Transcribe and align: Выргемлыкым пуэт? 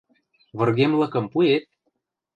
Выргемлыкым 0.57 1.25
пуэт? 1.33 1.63